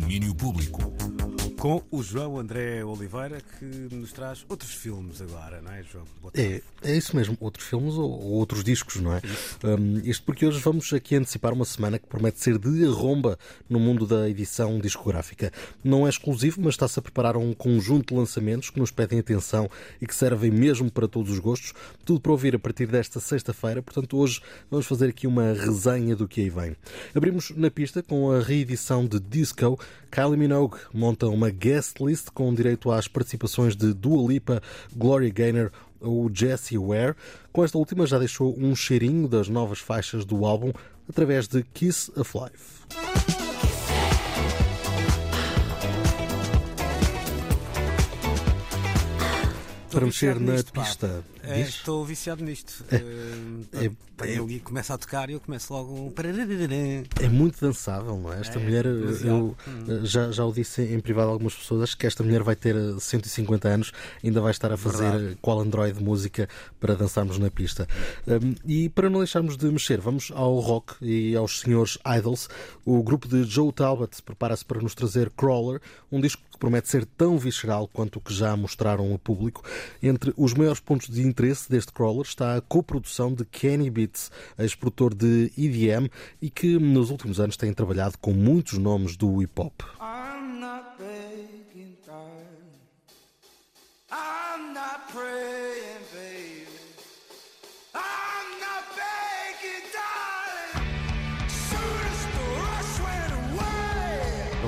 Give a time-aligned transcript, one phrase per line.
[0.00, 0.92] domínio público.
[1.64, 6.04] Com o João André Oliveira, que nos traz outros filmes agora, não é, João?
[6.34, 9.22] É, é isso mesmo, outros filmes ou, ou outros discos, não é?
[9.64, 13.80] Um, isto porque hoje vamos aqui antecipar uma semana que promete ser de arromba no
[13.80, 15.50] mundo da edição discográfica.
[15.82, 19.66] Não é exclusivo, mas está-se a preparar um conjunto de lançamentos que nos pedem atenção
[20.02, 21.72] e que servem mesmo para todos os gostos.
[22.04, 26.28] Tudo para ouvir a partir desta sexta-feira, portanto, hoje vamos fazer aqui uma resenha do
[26.28, 26.76] que aí vem.
[27.14, 29.80] Abrimos na pista com a reedição de Disco.
[30.10, 34.62] Kylie Minogue monta uma guest list com direito às participações de Dua Lipa,
[34.94, 37.14] Gloria Gaynor ou Jessie Ware.
[37.52, 40.72] Com esta última já deixou um cheirinho das novas faixas do álbum
[41.08, 43.43] através de Kiss of Life.
[49.94, 51.24] Para mexer na nisto, pista.
[51.42, 52.84] É, estou viciado nisto.
[52.90, 52.96] É,
[53.84, 53.90] é,
[54.22, 56.10] é, ele começa a tocar e eu começo logo um.
[57.20, 58.40] É muito dançável, não é?
[58.40, 60.04] Esta mulher, eu hum.
[60.04, 62.76] já, já o disse em privado a algumas pessoas, acho que esta mulher vai ter
[62.98, 65.38] 150 anos, ainda vai estar a fazer Verdade.
[65.42, 67.88] qual Android música para dançarmos na pista.
[68.26, 72.48] Um, e para não deixarmos de mexer, vamos ao rock e aos senhores Idols.
[72.84, 75.80] O grupo de Joe Talbot prepara-se para nos trazer Crawler,
[76.10, 79.62] um disco que promete ser tão visceral quanto o que já mostraram ao público.
[80.02, 85.14] Entre os maiores pontos de interesse deste crawler está a coprodução de Kenny Beats, ex-produtor
[85.14, 86.08] de EDM
[86.40, 89.82] e que nos últimos anos tem trabalhado com muitos nomes do hip hop.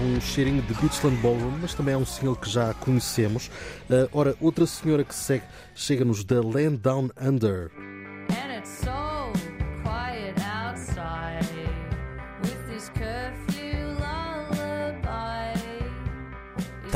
[0.06, 3.48] Um cheirinho de Beachland Ballroom, mas também é um single que já conhecemos.
[3.90, 7.70] Uh, ora, outra senhora que segue chega-nos da Land Down Under.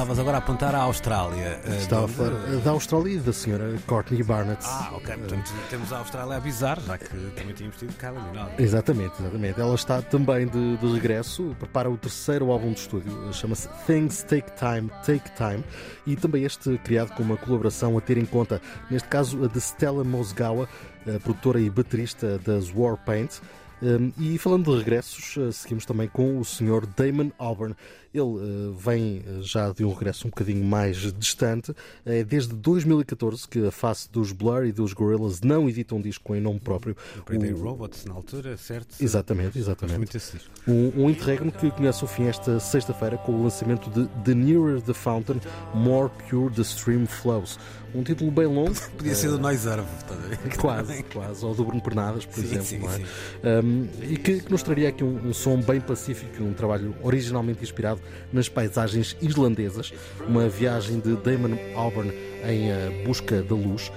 [0.00, 1.60] Estavas agora a apontar à Austrália.
[1.78, 2.30] Estava a falar
[2.64, 4.64] da Austrália e da senhora Courtney Barnett.
[4.64, 5.14] Ah, ok.
[5.14, 8.50] Portanto, temos a Austrália a avisar, já que também tínhamos tido Kylie Minogue.
[8.58, 9.60] Exatamente, exatamente.
[9.60, 14.50] Ela está também de, de regresso, prepara o terceiro álbum de estúdio, chama-se Things Take
[14.52, 15.62] Time, Take Time,
[16.06, 18.58] e também este criado com uma colaboração a ter em conta,
[18.90, 20.66] neste caso a de Stella Mosgawa,
[21.22, 23.42] produtora e baterista das Warpaint.
[23.82, 26.86] Um, e falando de regressos, uh, seguimos também com o Sr.
[26.96, 27.74] Damon Albarn.
[28.12, 31.74] Ele uh, vem uh, já de um regresso um bocadinho mais distante.
[32.04, 36.34] É desde 2014 que a face dos Blur e dos Gorillaz não edita um disco
[36.34, 36.96] em nome próprio.
[37.24, 37.62] Pretty o...
[37.62, 38.96] Robots na altura, certo?
[39.00, 40.18] Exatamente, exatamente.
[40.66, 44.82] Um, um interregno que conhece o fim esta sexta-feira com o lançamento de The Nearer
[44.82, 45.40] the Fountain,
[45.74, 47.58] More Pure the Stream Flows.
[47.94, 48.74] Um título bem longo.
[48.96, 49.86] Podia ser do Noise Earth,
[50.60, 51.44] Quase, quase.
[51.44, 52.66] Ou do Bruno Pernadas, por sim, exemplo.
[52.66, 52.90] Sim, é?
[52.90, 53.04] sim.
[53.66, 53.69] Um,
[54.02, 58.00] e que, que, nos traria aqui um, um, som bem pacífico, um trabalho originalmente inspirado
[58.32, 59.92] nas paisagens islandesas.
[60.26, 62.12] Uma viagem de Damon Albarn
[62.44, 63.90] em uh, busca da luz.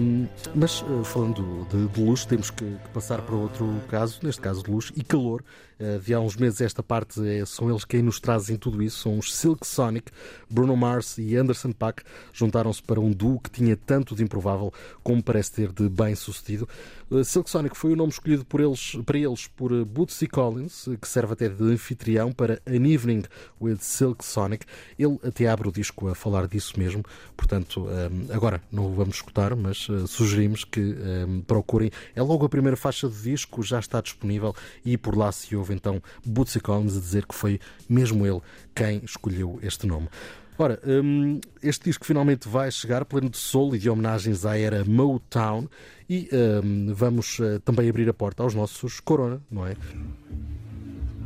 [0.00, 4.40] Um, mas uh, falando de, de, luz, temos que, que, passar para outro caso, neste
[4.40, 5.42] caso de luz e calor.
[5.80, 9.02] Uh, de há uns meses esta parte é, são eles quem nos trazem tudo isso.
[9.02, 10.12] São os Silk Sonic,
[10.48, 14.72] Bruno Mars e Anderson Paak juntaram-se para um duo que tinha tanto de improvável
[15.02, 16.68] como parece ter de bem sucedido.
[17.10, 21.08] Uh, Silk Sonic foi o nome escolhido por eles, para eles por Bootsy Collins, que
[21.08, 23.24] serve até de anfitrião para An Evening
[23.60, 24.64] with Silk Sonic.
[24.96, 27.02] Ele até abre o disco a falar disso mesmo,
[27.36, 31.90] portanto, um, agora não o vamos escutar, mas uh, sugerimos que um, procurem.
[32.14, 35.74] É logo a primeira faixa do disco, já está disponível e por lá se ouve
[35.74, 38.40] então Bootsy Collins a dizer que foi mesmo ele
[38.74, 40.08] quem escolheu este nome.
[40.56, 44.84] Ora, um, este disco finalmente vai chegar pleno de soul e de homenagens à era
[44.84, 45.68] Motown
[46.08, 49.76] e um, vamos uh, também abrir a porta aos nossos Corona, não é?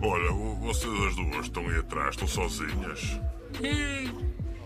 [0.01, 3.21] Olha, vocês as duas estão aí atrás, estão sozinhas.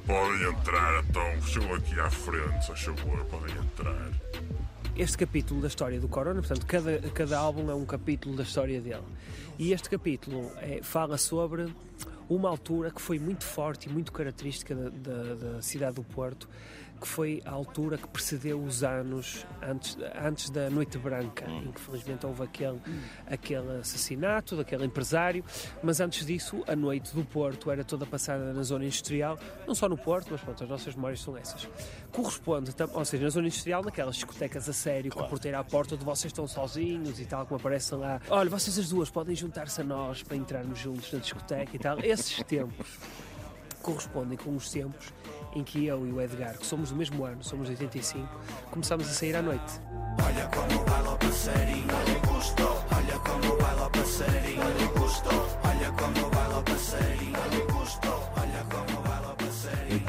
[0.07, 1.43] Podem entrar, então.
[1.43, 4.11] Chegam aqui à frente, se favor, podem entrar.
[4.97, 8.81] Este capítulo da história do Corona, portanto, cada, cada álbum é um capítulo da história
[8.81, 9.03] dele.
[9.59, 11.73] E este capítulo é, fala sobre
[12.29, 16.49] uma altura que foi muito forte e muito característica da, da, da cidade do Porto,
[17.03, 21.65] que foi a altura que precedeu os anos antes, antes da Noite Branca, hum.
[21.65, 22.81] em que felizmente houve aquele,
[23.27, 25.45] aquele assassinato daquele empresário,
[25.83, 29.89] mas antes disso a Noite do Porto era toda passada na zona industrial, não só
[29.89, 31.69] no Porto, mas pronto, as nossas memórias são essas.
[32.13, 35.25] Corresponde, ou seja, na zona industrial, naquelas discotecas a sério, claro.
[35.25, 38.21] com a porteira à porta onde vocês estão sozinhos e tal, como aparecem lá.
[38.31, 41.99] Olha, vocês as duas podem juntar-se a nós para entrarmos juntos na discoteca e tal.
[41.99, 42.99] Esses tempos
[43.83, 45.13] correspondem com os tempos
[45.55, 48.27] em que eu e o Edgar, que somos do mesmo ano, somos de 85,
[48.71, 49.81] começámos a sair à noite.
[50.25, 52.23] Olha como baila o passarinho, olha
[52.95, 54.89] Olha como baila o passarinho, olha
[55.65, 56.82] Olha como baila o passarinho,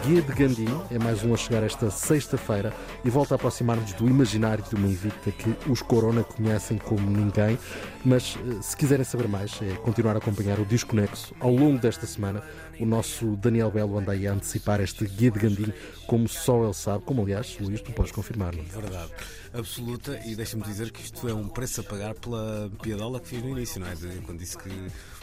[0.06, 2.74] Guia de Gandim, é mais um a chegar esta sexta-feira
[3.06, 7.58] e volta a aproximar-nos do imaginário de uma invicta que os Corona conhecem como ninguém.
[8.04, 11.80] Mas eh, se quiserem saber mais, é continuar a acompanhar o Disco Nexo ao longo
[11.80, 12.44] desta semana.
[12.82, 15.72] O nosso Daniel Belo anda aí a antecipar este Guia de Gandim
[16.06, 18.66] como só ele sabe, como aliás, Luís, tu podes confirmar, não é?
[18.66, 19.12] Verdade
[19.54, 23.44] absoluta e deixa-me dizer que isto é um preço a pagar pela piadola que fiz
[23.44, 23.96] no início, não é?
[24.26, 24.70] Quando disse que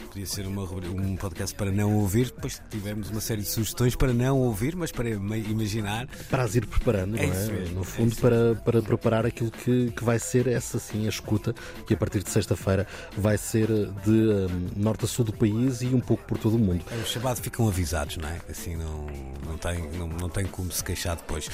[0.07, 4.13] podia ser uma, um podcast para não ouvir, depois tivemos uma série de sugestões para
[4.13, 6.07] não ouvir, mas para imaginar.
[6.29, 7.37] Para as ir preparando, é não é?
[7.37, 11.05] Mesmo, no é fundo, é para, para preparar aquilo que, que vai ser essa sim
[11.05, 11.53] a escuta,
[11.85, 12.87] que a partir de sexta-feira
[13.17, 16.59] vai ser de um, norte a sul do país e um pouco por todo o
[16.59, 16.83] mundo.
[16.91, 18.39] É, os chamado ficam avisados, não é?
[18.49, 19.07] Assim não,
[19.45, 21.49] não, tem, não, não tem como se queixar depois.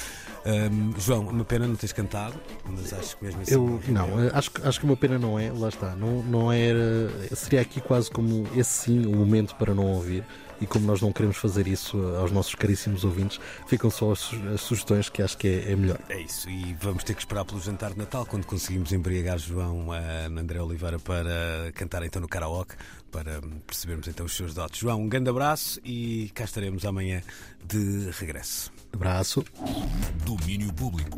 [0.45, 3.53] Um, João, uma pena não teres cantado, mas acho que mesmo assim.
[3.53, 5.95] Eu, não, é acho, acho que uma pena não é, lá está.
[5.95, 7.09] Não, não era.
[7.35, 10.23] Seria aqui quase como esse sim o momento para não ouvir.
[10.59, 14.61] E como nós não queremos fazer isso aos nossos caríssimos ouvintes, ficam só as, as
[14.61, 15.99] sugestões que acho que é, é, melhor.
[16.09, 19.91] É isso, e vamos ter que esperar pelo jantar de Natal, quando conseguimos embriagar João
[19.91, 22.75] a André Oliveira para cantar então no karaoke,
[23.11, 24.79] para percebermos então os seus dotes.
[24.79, 27.21] João, um grande abraço e cá estaremos amanhã
[27.65, 28.71] de regresso.
[28.93, 29.43] Abraço.
[30.25, 31.17] Domínio Público.